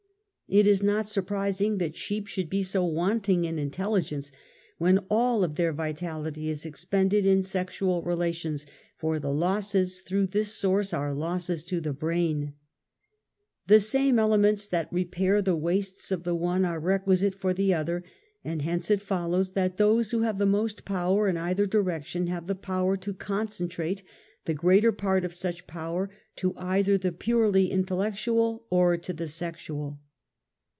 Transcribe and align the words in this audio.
It 0.53 0.67
is 0.67 0.83
not 0.83 1.05
surprising 1.05 1.77
that 1.77 1.95
sheep 1.95 2.27
should 2.27 2.49
be 2.49 2.61
so 2.61 2.83
wanting 2.83 3.45
in 3.45 3.57
intelligence 3.57 4.33
when 4.77 4.97
all 5.09 5.45
of 5.45 5.55
their 5.55 5.71
vitality 5.71 6.49
is 6.49 6.65
expended 6.65 7.25
in 7.25 7.41
sexual 7.41 8.01
relations, 8.01 8.65
for 8.97 9.17
the 9.17 9.31
losses 9.31 10.01
through 10.01 10.27
this 10.27 10.51
source 10.51 10.93
are 10.93 11.13
losses 11.13 11.63
to 11.63 11.79
the 11.79 11.93
brain! 11.93 12.51
The 13.67 13.79
same 13.79 14.19
ele 14.19 14.37
ments 14.37 14.67
that 14.67 14.91
repair 14.91 15.41
the 15.41 15.55
wastes 15.55 16.11
of 16.11 16.23
the 16.25 16.35
one 16.35 16.65
are 16.65 16.81
requisite 16.81 17.35
for 17.35 17.53
the 17.53 17.73
other; 17.73 18.03
and 18.43 18.61
hence 18.61 18.91
it 18.91 19.01
follows 19.01 19.53
that 19.53 19.77
those 19.77 20.11
who 20.11 20.23
have 20.23 20.37
the 20.37 20.45
most 20.45 20.83
power 20.83 21.29
in 21.29 21.37
either 21.37 21.65
direction 21.65 22.27
have 22.27 22.47
the 22.47 22.55
power 22.55 22.97
to 22.97 23.13
concentrate 23.13 24.03
the 24.43 24.53
greater 24.53 24.91
part 24.91 25.23
of 25.23 25.33
such 25.33 25.65
power 25.65 26.09
to 26.35 26.53
either 26.57 26.97
the 26.97 27.13
purely 27.13 27.71
intellectual 27.71 28.65
or 28.69 28.97
to 28.97 29.13
the 29.13 29.29
sexual. 29.29 30.01